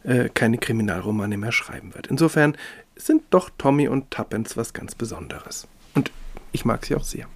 [0.04, 2.08] äh, keine Kriminalromane mehr schreiben wird.
[2.08, 2.58] Insofern
[2.96, 5.68] sind doch Tommy und Tuppence was ganz Besonderes.
[5.96, 6.12] Und
[6.52, 7.28] ich mag sie auch sehr.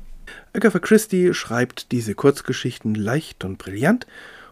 [0.53, 4.05] Agatha Christie schreibt diese Kurzgeschichten leicht und brillant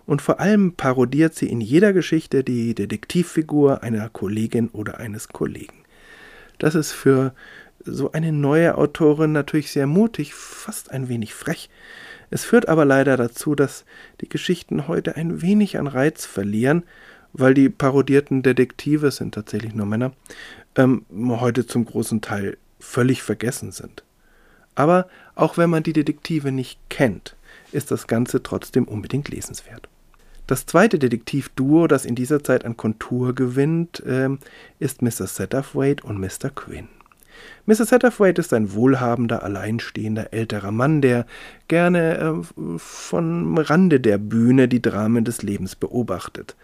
[0.06, 5.84] und vor allem parodiert sie in jeder Geschichte die Detektivfigur einer Kollegin oder eines Kollegen.
[6.58, 7.34] Das ist für
[7.86, 11.70] so eine neue Autorin natürlich sehr mutig, fast ein wenig frech.
[12.30, 13.86] Es führt aber leider dazu, dass
[14.22, 16.84] die Geschichten heute ein wenig an Reiz verlieren,
[17.34, 20.14] weil die parodierten Detektive sind tatsächlich nur Männer,
[20.76, 24.04] ähm, heute zum großen Teil völlig vergessen sind.
[24.76, 27.36] Aber auch wenn man die Detektive nicht kennt,
[27.72, 29.90] ist das Ganze trotzdem unbedingt lesenswert.
[30.48, 34.30] Das zweite Detektivduo, das in dieser Zeit an Kontur gewinnt, äh,
[34.80, 35.28] ist Mr.
[35.28, 36.50] Satterthwaite und Mr.
[36.50, 36.88] Quinn.
[37.66, 37.86] Mr.
[37.86, 41.26] Satterthwaite ist ein wohlhabender, alleinstehender älterer Mann, der
[41.68, 46.56] gerne äh, vom Rande der Bühne die Dramen des Lebens beobachtet,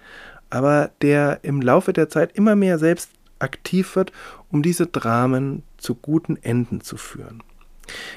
[0.50, 4.12] aber der im Laufe der Zeit immer mehr selbst aktiv wird,
[4.52, 7.44] um diese Dramen zu guten Enden zu führen.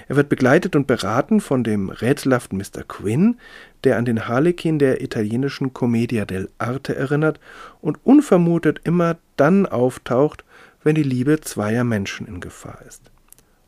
[0.09, 2.85] Er wird begleitet und beraten von dem rätselhaften Mr.
[2.87, 3.39] Quinn,
[3.85, 7.39] der an den Harlekin der italienischen Commedia dell'arte erinnert
[7.81, 10.45] und unvermutet immer dann auftaucht,
[10.83, 13.11] wenn die Liebe zweier Menschen in Gefahr ist.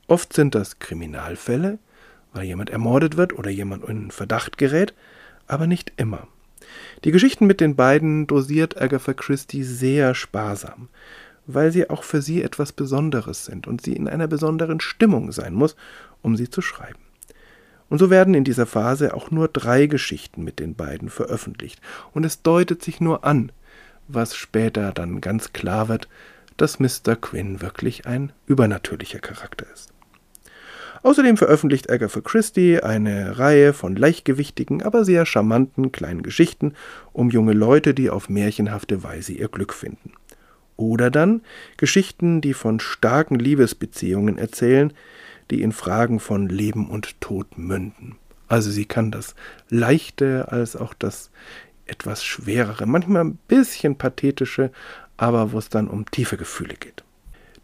[0.07, 1.79] Oft sind das Kriminalfälle,
[2.33, 4.95] weil jemand ermordet wird oder jemand in Verdacht gerät,
[5.47, 6.29] aber nicht immer.
[7.05, 10.89] Die Geschichten mit den beiden dosiert Agatha Christie sehr sparsam
[11.47, 15.55] weil sie auch für sie etwas Besonderes sind und sie in einer besonderen Stimmung sein
[15.55, 15.77] muss,
[16.23, 16.99] um sie zu schreiben.
[17.89, 21.81] Und so werden in dieser Phase auch nur drei Geschichten mit den beiden veröffentlicht,
[22.13, 23.51] und es deutet sich nur an,
[24.07, 26.09] was später dann ganz klar wird,
[26.61, 27.17] dass Mr.
[27.17, 29.93] Quinn wirklich ein übernatürlicher Charakter ist.
[31.03, 36.75] Außerdem veröffentlicht Agatha Christie eine Reihe von leichtgewichtigen, aber sehr charmanten kleinen Geschichten
[37.13, 40.13] um junge Leute, die auf märchenhafte Weise ihr Glück finden.
[40.77, 41.41] Oder dann
[41.79, 44.93] Geschichten, die von starken Liebesbeziehungen erzählen,
[45.51, 48.17] die in Fragen von Leben und Tod münden.
[48.49, 49.35] Also sie kann das
[49.71, 51.31] Leichte als auch das
[51.87, 54.71] etwas Schwerere, manchmal ein bisschen pathetische,
[55.21, 57.05] aber wo es dann um tiefe Gefühle geht.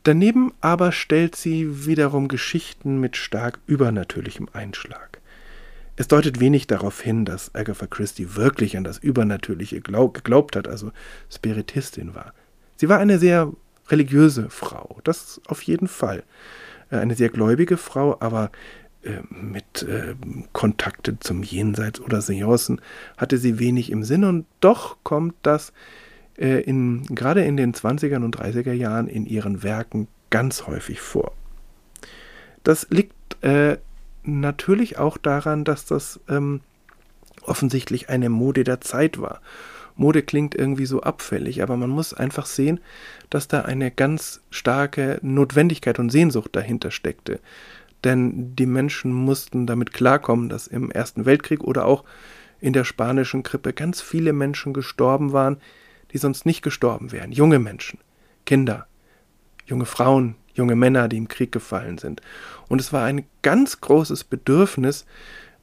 [0.03, 5.21] Daneben aber stellt sie wiederum Geschichten mit stark übernatürlichem Einschlag.
[5.97, 10.69] Es deutet wenig darauf hin, dass Agatha Christie wirklich an das Übernatürliche glaub, geglaubt hat,
[10.69, 10.93] also
[11.33, 12.35] Spiritistin war.
[12.77, 13.51] Sie war eine sehr
[13.89, 16.25] religiöse Frau, das auf jeden Fall.
[16.91, 18.51] Äh, eine sehr gläubige Frau, aber
[19.03, 20.15] äh, mit äh,
[20.53, 22.83] Kontakte zum Jenseits oder Seancen
[23.17, 25.73] hatte sie wenig im Sinn und doch kommt das
[26.39, 31.33] äh, in, gerade in den 20er und 30er Jahren in ihren Werken ganz häufig vor.
[32.65, 33.79] Das liegt äh,
[34.25, 36.61] natürlich auch daran, dass das ähm,
[37.43, 39.41] offensichtlich eine Mode der Zeit war
[39.97, 42.81] Mode klingt irgendwie so abfällig, aber man muss einfach sehen,
[43.31, 47.41] dass da eine ganz starke Notwendigkeit und Sehnsucht dahinter steckte.
[48.05, 52.05] Denn die Menschen mussten damit klarkommen, dass im Ersten Weltkrieg oder auch
[52.61, 55.57] in der spanischen Grippe ganz viele Menschen gestorben waren,
[56.17, 57.31] die sonst nicht gestorben wären.
[57.31, 57.99] Junge Menschen,
[58.47, 58.87] Kinder,
[59.67, 62.23] junge Frauen, junge Männer, die im Krieg gefallen sind.
[62.69, 65.05] Und es war ein ganz großes Bedürfnis,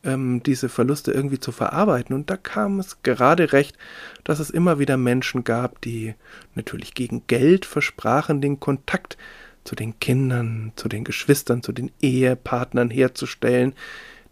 [0.03, 2.15] ähm, diese Verluste irgendwie zu verarbeiten.
[2.15, 3.79] Und da kam es gerade recht,
[4.23, 6.13] dass es immer wieder Menschen gab, die
[6.53, 9.17] natürlich gegen Geld versprachen, den Kontakt
[9.63, 13.73] zu den Kindern, zu den Geschwistern, zu den Ehepartnern herzustellen,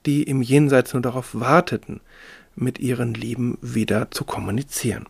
[0.05, 1.99] die im Jenseits nur darauf warteten,
[2.55, 5.07] mit ihren Lieben wieder zu kommunizieren.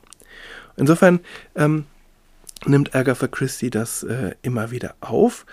[0.77, 1.19] Insofern
[1.55, 1.85] ähm,
[2.65, 5.45] nimmt Agatha Christie das äh, immer wieder auf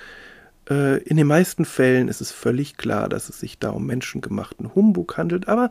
[0.68, 4.74] Äh, in den meisten Fällen ist es völlig klar, dass es sich da um menschengemachten
[4.74, 5.70] Humbug handelt, aber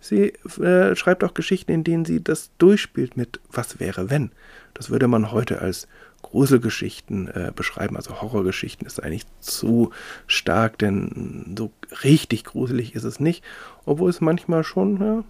[0.00, 4.32] sie äh, schreibt auch Geschichten, in denen sie das durchspielt mit Was wäre wenn.
[4.74, 5.88] Das würde man heute als
[6.24, 9.90] Gruselgeschichten äh, beschreiben, also Horrorgeschichten ist eigentlich zu
[10.26, 11.70] stark, denn so
[12.02, 13.44] richtig gruselig ist es nicht,
[13.84, 15.24] obwohl es manchmal schon, ja,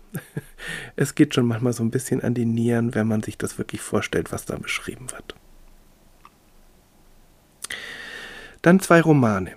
[0.97, 3.81] es geht schon manchmal so ein bisschen an die Nieren, wenn man sich das wirklich
[3.81, 5.35] vorstellt, was da beschrieben wird.
[8.63, 9.53] Dann zwei Romane.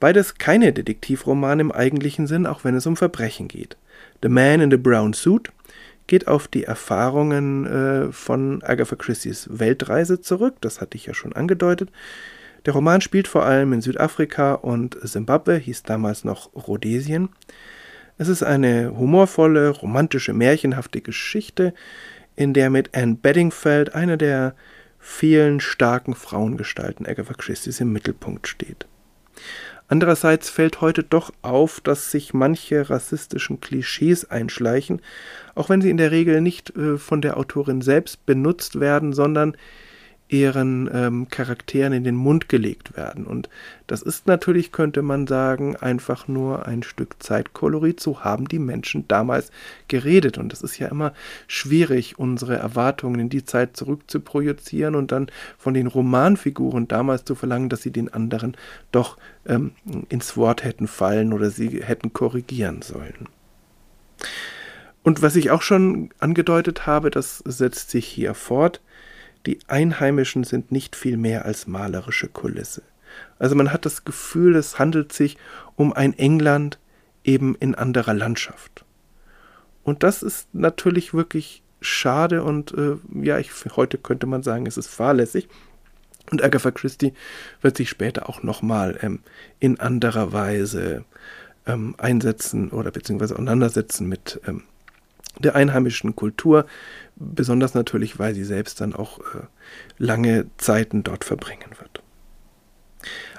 [0.00, 3.76] Beides keine Detektivromane im eigentlichen Sinn, auch wenn es um Verbrechen geht.
[4.22, 5.52] The Man in the Brown Suit
[6.06, 11.32] geht auf die Erfahrungen äh, von Agatha Christie's Weltreise zurück, das hatte ich ja schon
[11.32, 11.90] angedeutet.
[12.66, 17.28] Der Roman spielt vor allem in Südafrika und Simbabwe, hieß damals noch Rhodesien.
[18.16, 21.74] Es ist eine humorvolle, romantische, märchenhafte Geschichte,
[22.36, 24.54] in der mit Anne Bedingfeld eine der
[24.98, 28.86] vielen starken Frauengestalten Agatha Christie's im Mittelpunkt steht.
[29.94, 35.00] Andererseits fällt heute doch auf, dass sich manche rassistischen Klischees einschleichen,
[35.54, 39.56] auch wenn sie in der Regel nicht äh, von der Autorin selbst benutzt werden, sondern
[40.28, 43.26] ihren ähm, Charakteren in den Mund gelegt werden.
[43.26, 43.50] Und
[43.86, 48.00] das ist natürlich, könnte man sagen, einfach nur ein Stück Zeitkolorit.
[48.00, 49.50] So haben die Menschen damals
[49.88, 50.38] geredet.
[50.38, 51.12] Und es ist ja immer
[51.46, 57.68] schwierig, unsere Erwartungen in die Zeit zurückzuprojizieren und dann von den Romanfiguren damals zu verlangen,
[57.68, 58.56] dass sie den anderen
[58.92, 59.72] doch ähm,
[60.08, 63.28] ins Wort hätten fallen oder sie hätten korrigieren sollen.
[65.02, 68.80] Und was ich auch schon angedeutet habe, das setzt sich hier fort.
[69.46, 72.82] Die Einheimischen sind nicht viel mehr als malerische Kulisse.
[73.38, 75.36] Also man hat das Gefühl, es handelt sich
[75.76, 76.78] um ein England
[77.24, 78.84] eben in anderer Landschaft.
[79.82, 84.78] Und das ist natürlich wirklich schade und äh, ja, ich, heute könnte man sagen, es
[84.78, 85.48] ist fahrlässig.
[86.30, 87.12] Und Agatha Christie
[87.60, 89.20] wird sich später auch nochmal ähm,
[89.60, 91.04] in anderer Weise
[91.66, 94.62] ähm, einsetzen oder beziehungsweise auseinandersetzen mit ähm,
[95.38, 96.66] der einheimischen Kultur,
[97.16, 99.46] besonders natürlich, weil sie selbst dann auch äh,
[99.98, 102.02] lange Zeiten dort verbringen wird.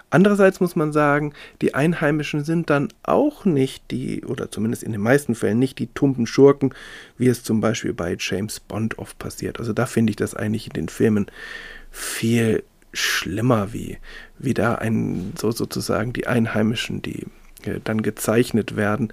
[0.10, 5.02] Andererseits muss man sagen, die Einheimischen sind dann auch nicht die, oder zumindest in den
[5.02, 6.74] meisten Fällen nicht die tumpen Schurken,
[7.18, 9.60] wie es zum Beispiel bei James Bond oft passiert.
[9.60, 11.26] Also da finde ich das eigentlich in den Filmen
[11.92, 13.98] viel schlimmer, wie,
[14.38, 17.26] wie da ein, so sozusagen die Einheimischen, die
[17.66, 19.12] äh, dann gezeichnet werden,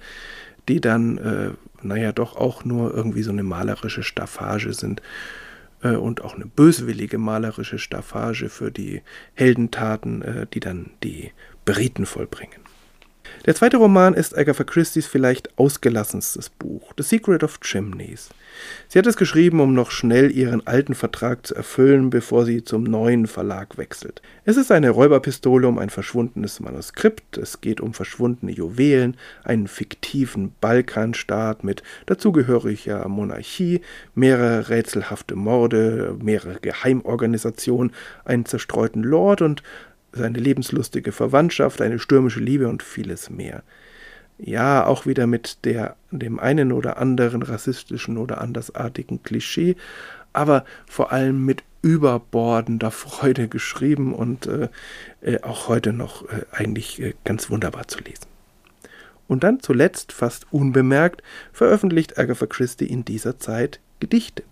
[0.69, 1.51] die dann äh,
[1.83, 5.01] naja, doch auch nur irgendwie so eine malerische Staffage sind
[5.81, 9.01] äh, und auch eine böswillige malerische Staffage für die
[9.33, 11.31] Heldentaten, äh, die dann die
[11.65, 12.61] Briten vollbringen.
[13.45, 18.29] Der zweite Roman ist Agatha Christie's vielleicht ausgelassenstes Buch, The Secret of Chimneys.
[18.87, 22.83] Sie hat es geschrieben, um noch schnell ihren alten Vertrag zu erfüllen, bevor sie zum
[22.83, 24.21] neuen Verlag wechselt.
[24.45, 30.53] Es ist eine Räuberpistole um ein verschwundenes Manuskript, es geht um verschwundene Juwelen, einen fiktiven
[30.61, 33.81] Balkanstaat mit dazugehöriger Monarchie,
[34.15, 37.91] mehrere rätselhafte Morde, mehrere Geheimorganisationen,
[38.23, 39.63] einen zerstreuten Lord und
[40.13, 43.63] seine lebenslustige Verwandtschaft, eine stürmische Liebe und vieles mehr.
[44.37, 49.75] Ja, auch wieder mit der, dem einen oder anderen rassistischen oder andersartigen Klischee,
[50.33, 54.69] aber vor allem mit überbordender Freude geschrieben und äh,
[55.21, 58.25] äh, auch heute noch äh, eigentlich äh, ganz wunderbar zu lesen.
[59.27, 61.21] Und dann zuletzt, fast unbemerkt,
[61.51, 64.43] veröffentlicht Agatha Christie in dieser Zeit Gedichte,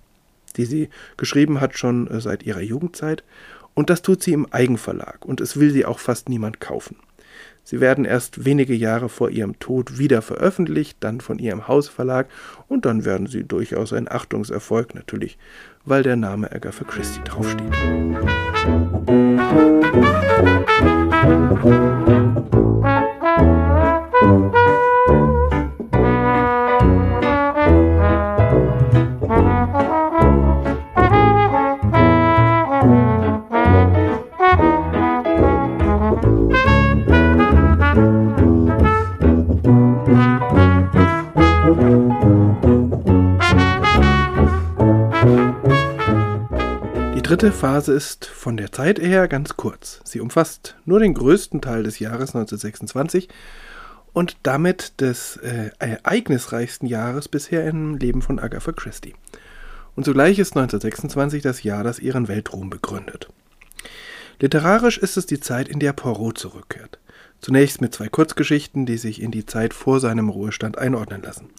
[0.57, 3.23] die sie geschrieben hat schon äh, seit ihrer Jugendzeit
[3.73, 6.97] und das tut sie im Eigenverlag und es will sie auch fast niemand kaufen.
[7.63, 12.27] Sie werden erst wenige Jahre vor ihrem Tod wieder veröffentlicht, dann von ihrem Hausverlag
[12.67, 15.37] und dann werden sie durchaus ein Achtungserfolg, natürlich,
[15.85, 17.69] weil der Name Agatha Christie draufsteht.
[24.23, 24.60] Musik
[47.31, 50.01] dritte Phase ist von der Zeit her ganz kurz.
[50.03, 53.29] Sie umfasst nur den größten Teil des Jahres 1926
[54.11, 59.15] und damit des äh, ereignisreichsten Jahres bisher im Leben von Agatha Christie.
[59.95, 63.29] Und zugleich ist 1926 das Jahr, das ihren Weltruhm begründet.
[64.41, 66.99] Literarisch ist es die Zeit, in der Poirot zurückkehrt.
[67.41, 71.49] Zunächst mit zwei Kurzgeschichten, die sich in die Zeit vor seinem Ruhestand einordnen lassen.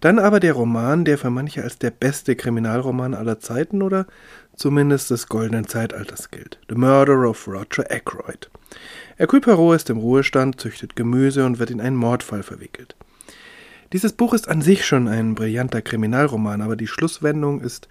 [0.00, 4.06] Dann aber der Roman, der für manche als der beste Kriminalroman aller Zeiten oder
[4.56, 6.58] zumindest des goldenen Zeitalters gilt.
[6.68, 8.50] The Murder of Roger Ackroyd.
[9.16, 12.96] Hercule Poirot ist im Ruhestand, züchtet Gemüse und wird in einen Mordfall verwickelt.
[13.92, 17.88] Dieses Buch ist an sich schon ein brillanter Kriminalroman, aber die Schlusswendung ist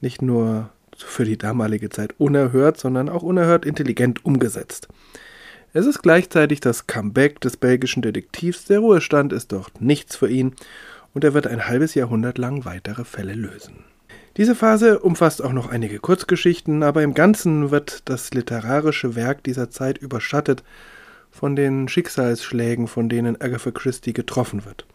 [0.00, 4.88] nicht nur für die damalige Zeit unerhört, sondern auch unerhört intelligent umgesetzt.
[5.74, 10.54] Es ist gleichzeitig das Comeback des belgischen Detektivs, der Ruhestand ist dort nichts für ihn
[11.14, 13.84] und er wird ein halbes Jahrhundert lang weitere Fälle lösen.
[14.36, 19.70] Diese Phase umfasst auch noch einige Kurzgeschichten, aber im Ganzen wird das literarische Werk dieser
[19.70, 20.62] Zeit überschattet
[21.30, 24.86] von den Schicksalsschlägen, von denen Agatha Christie getroffen wird.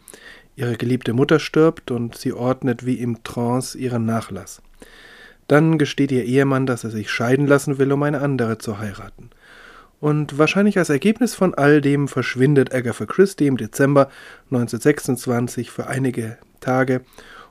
[0.54, 4.62] Ihre geliebte Mutter stirbt und sie ordnet wie im Trance ihren Nachlass.
[5.48, 9.30] Dann gesteht ihr Ehemann, dass er sich scheiden lassen will, um eine andere zu heiraten.
[10.00, 14.08] Und wahrscheinlich als Ergebnis von all dem verschwindet Agatha Christie im Dezember
[14.50, 17.00] 1926 für einige Tage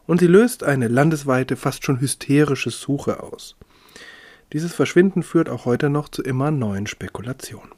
[0.05, 3.55] und sie löst eine landesweite, fast schon hysterische Suche aus.
[4.53, 7.71] Dieses Verschwinden führt auch heute noch zu immer neuen Spekulationen.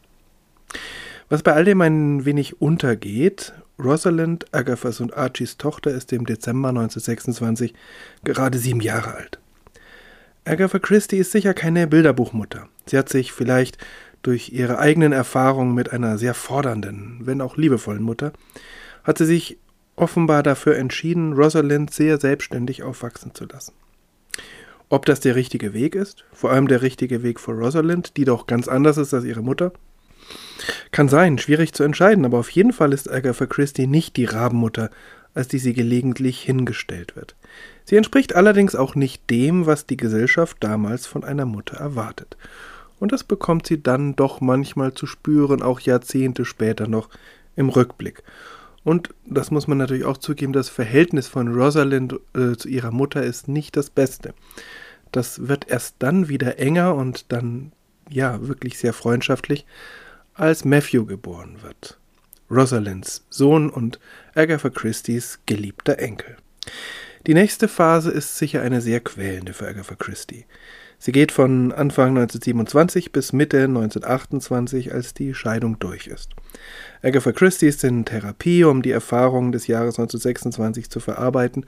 [1.30, 6.70] Was bei all dem ein wenig untergeht, Rosalind, Agathas und Archies Tochter, ist im Dezember
[6.70, 7.74] 1926
[8.24, 9.40] gerade sieben Jahre alt.
[10.46, 12.68] Agatha Christie ist sicher keine Bilderbuchmutter.
[12.86, 13.78] Sie hat sich vielleicht
[14.22, 18.34] durch ihre eigenen Erfahrungen mit einer sehr fordernden, wenn auch liebevollen Mutter,
[19.04, 19.58] hat sie sich
[19.96, 23.74] offenbar dafür entschieden, Rosalind sehr selbstständig aufwachsen zu lassen.
[24.90, 28.48] Ob das der richtige Weg ist, vor allem der richtige Weg für Rosalind, die doch
[28.48, 29.72] ganz anders ist als ihre Mutter,
[30.92, 34.90] kann sein, schwierig zu entscheiden, aber auf jeden Fall ist Agatha Christie nicht die Rabenmutter,
[35.34, 37.36] als die sie gelegentlich hingestellt wird.
[37.86, 42.38] Sie entspricht allerdings auch nicht dem, was die Gesellschaft damals von einer Mutter erwartet.
[43.00, 47.10] Und das bekommt sie dann doch manchmal zu spüren, auch Jahrzehnte später noch
[47.56, 48.24] im Rückblick.
[48.84, 53.24] Und das muss man natürlich auch zugeben, das Verhältnis von Rosalind äh, zu ihrer Mutter
[53.24, 54.34] ist nicht das Beste.
[55.12, 57.72] Das wird erst dann wieder enger und dann,
[58.10, 59.66] ja, wirklich sehr freundschaftlich,
[60.34, 61.98] als Matthew geboren wird.
[62.50, 64.00] Rosalinds Sohn und
[64.34, 66.38] Agatha Christie's geliebter Enkel.
[67.28, 70.46] Die nächste Phase ist sicher eine sehr quälende für Agatha Christie.
[71.02, 76.32] Sie geht von Anfang 1927 bis Mitte 1928, als die Scheidung durch ist.
[77.02, 81.66] Agatha Christie ist in Therapie, um die Erfahrungen des Jahres 1926 zu verarbeiten,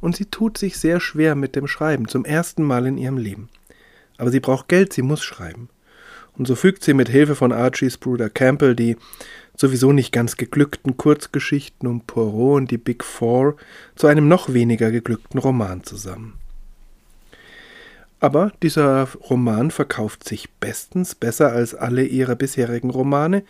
[0.00, 3.48] und sie tut sich sehr schwer mit dem Schreiben, zum ersten Mal in ihrem Leben.
[4.16, 5.68] Aber sie braucht Geld, sie muss schreiben.
[6.36, 8.96] Und so fügt sie mit Hilfe von Archie's Bruder Campbell die
[9.56, 13.56] sowieso nicht ganz geglückten Kurzgeschichten um Poirot und die Big Four
[13.96, 16.34] zu einem noch weniger geglückten Roman zusammen.
[18.20, 23.44] Aber dieser Roman verkauft sich bestens, besser als alle ihre bisherigen Romane.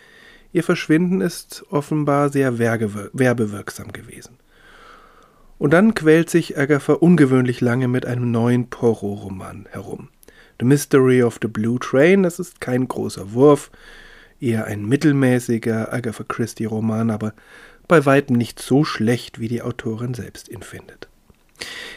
[0.53, 4.37] Ihr Verschwinden ist offenbar sehr werbewirksam gewesen.
[5.57, 10.09] Und dann quält sich Agatha ungewöhnlich lange mit einem neuen Poirot-Roman herum.
[10.59, 13.71] The Mystery of the Blue Train, das ist kein großer Wurf,
[14.39, 17.33] eher ein mittelmäßiger Agatha Christie-Roman, aber
[17.87, 21.08] bei weitem nicht so schlecht, wie die Autorin selbst ihn findet.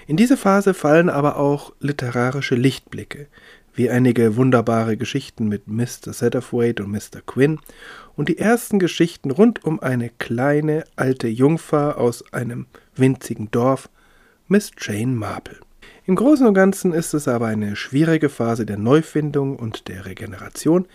[0.07, 3.29] In diese Phase fallen aber auch literarische Lichtblicke,
[3.75, 6.13] wie einige wunderbare Geschichten mit Mr.
[6.13, 7.23] Satterthwaite und Mr.
[7.25, 7.59] Quinn
[8.17, 13.89] und die ersten Geschichten rund um eine kleine alte Jungfer aus einem winzigen Dorf,
[14.49, 15.59] Miss Jane Marple.
[16.05, 20.87] Im Großen und Ganzen ist es aber eine schwierige Phase der Neufindung und der Regeneration,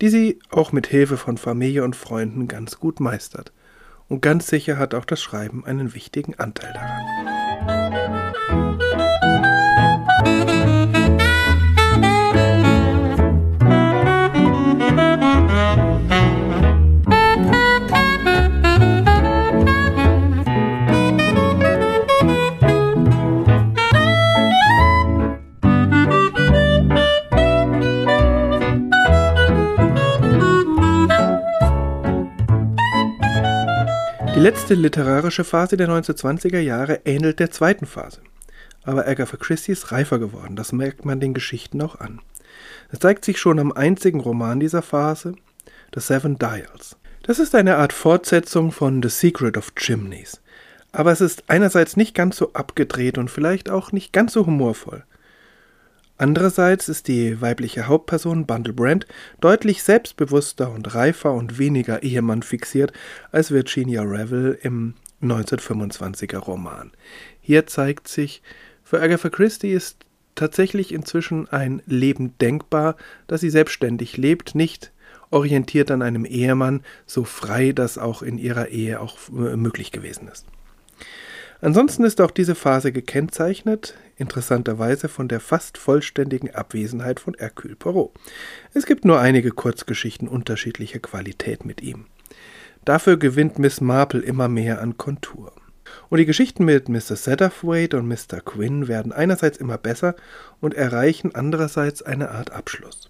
[0.00, 3.52] die sie auch mit Hilfe von Familie und Freunden ganz gut meistert.
[4.08, 7.51] Und ganz sicher hat auch das Schreiben einen wichtigen Anteil daran.
[34.62, 38.20] Letzte literarische Phase der 1920er Jahre ähnelt der zweiten Phase.
[38.84, 42.20] Aber Agatha Christie ist reifer geworden, das merkt man den Geschichten auch an.
[42.92, 45.34] Es zeigt sich schon am einzigen Roman dieser Phase,
[45.92, 46.96] The Seven Dials.
[47.24, 50.40] Das ist eine Art Fortsetzung von The Secret of Chimneys.
[50.92, 55.02] Aber es ist einerseits nicht ganz so abgedreht und vielleicht auch nicht ganz so humorvoll.
[56.18, 59.06] Andererseits ist die weibliche Hauptperson Bundle Brand
[59.40, 62.92] deutlich selbstbewusster und reifer und weniger Ehemann fixiert
[63.32, 66.92] als Virginia Revel im 1925er Roman.
[67.40, 68.42] Hier zeigt sich,
[68.84, 70.04] für Agatha Christie ist
[70.34, 72.96] tatsächlich inzwischen ein Leben denkbar,
[73.26, 74.92] das sie selbstständig lebt, nicht
[75.30, 80.46] orientiert an einem Ehemann, so frei das auch in ihrer Ehe auch möglich gewesen ist.
[81.62, 88.10] Ansonsten ist auch diese Phase gekennzeichnet, interessanterweise von der fast vollständigen Abwesenheit von Hercule Poirot.
[88.74, 92.06] Es gibt nur einige Kurzgeschichten unterschiedlicher Qualität mit ihm.
[92.84, 95.52] Dafür gewinnt Miss Marple immer mehr an Kontur.
[96.10, 97.14] Und die Geschichten mit Mr.
[97.14, 98.40] Satterthwaite und Mr.
[98.44, 100.16] Quinn werden einerseits immer besser
[100.60, 103.08] und erreichen andererseits eine Art Abschluss.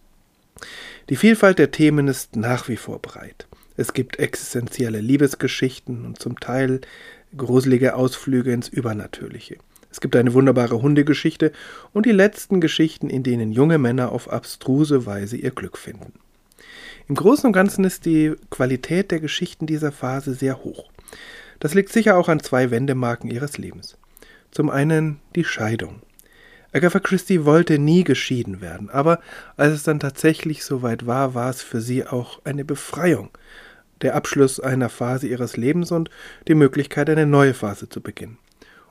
[1.09, 3.47] Die Vielfalt der Themen ist nach wie vor breit.
[3.79, 6.83] Es gibt existenzielle Liebesgeschichten und zum Teil
[7.37, 9.57] gruselige Ausflüge ins Übernatürliche.
[9.91, 11.53] Es gibt eine wunderbare Hundegeschichte
[11.93, 16.13] und die letzten Geschichten, in denen junge Männer auf abstruse Weise ihr Glück finden.
[17.09, 20.91] Im Großen und Ganzen ist die Qualität der Geschichten dieser Phase sehr hoch.
[21.61, 23.99] Das liegt sicher auch an zwei Wendemarken ihres Lebens.
[24.51, 26.01] Zum einen die Scheidung.
[26.73, 29.21] Agatha Christie wollte nie geschieden werden, aber
[29.59, 33.29] als es dann tatsächlich soweit war, war es für sie auch eine Befreiung,
[34.03, 36.11] der Abschluss einer Phase ihres Lebens und
[36.49, 38.39] die Möglichkeit, eine neue Phase zu beginnen.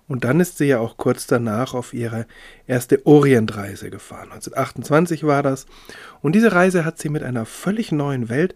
[0.08, 2.26] Und dann ist sie ja auch kurz danach auf ihre
[2.68, 4.32] erste Orientreise gefahren.
[4.32, 5.68] 1928 war das.
[6.22, 8.56] Und diese Reise hat sie mit einer völlig neuen Welt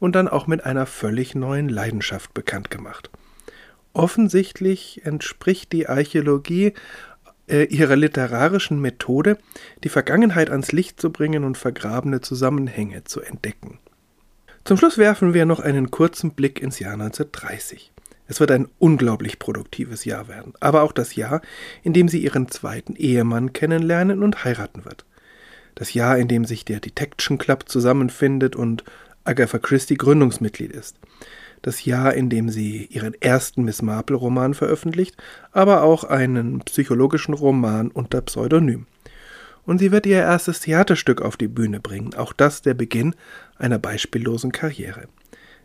[0.00, 3.10] und dann auch mit einer völlig neuen Leidenschaft bekannt gemacht.
[3.92, 6.74] Offensichtlich entspricht die Archäologie
[7.48, 9.38] äh, ihrer literarischen Methode,
[9.84, 13.78] die Vergangenheit ans Licht zu bringen und vergrabene Zusammenhänge zu entdecken.
[14.66, 17.92] Zum Schluss werfen wir noch einen kurzen Blick ins Jahr 1930.
[18.26, 21.40] Es wird ein unglaublich produktives Jahr werden, aber auch das Jahr,
[21.84, 25.06] in dem sie ihren zweiten Ehemann kennenlernen und heiraten wird.
[25.76, 28.82] Das Jahr, in dem sich der Detection Club zusammenfindet und
[29.22, 30.98] Agatha Christie Gründungsmitglied ist.
[31.62, 35.16] Das Jahr, in dem sie ihren ersten Miss Marple Roman veröffentlicht,
[35.52, 38.88] aber auch einen psychologischen Roman unter Pseudonym.
[39.66, 43.14] Und sie wird ihr erstes Theaterstück auf die Bühne bringen, auch das der Beginn
[43.58, 45.08] einer beispiellosen Karriere.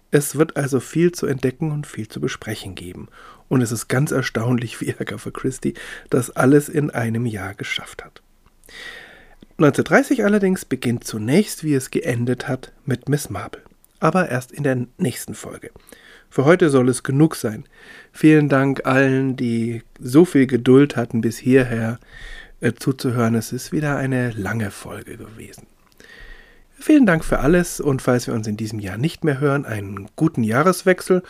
[0.10, 3.08] Es wird also viel zu entdecken und viel zu besprechen geben.
[3.48, 5.76] Und es ist ganz erstaunlich, wie Agatha Christie
[6.10, 8.22] das alles in einem Jahr geschafft hat.
[9.52, 13.62] 1930 allerdings beginnt zunächst, wie es geendet hat, mit Miss Marple.
[14.00, 15.70] Aber erst in der nächsten Folge.
[16.30, 17.66] Für heute soll es genug sein.
[18.12, 22.00] Vielen Dank allen, die so viel Geduld hatten, bis hierher
[22.62, 23.36] äh, zuzuhören.
[23.36, 25.68] Es ist wieder eine lange Folge gewesen.
[26.72, 30.10] Vielen Dank für alles und falls wir uns in diesem Jahr nicht mehr hören, einen
[30.16, 31.22] guten Jahreswechsel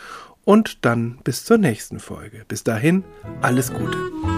[0.44, 2.44] und dann bis zur nächsten Folge.
[2.48, 3.04] Bis dahin,
[3.42, 4.31] alles Gute.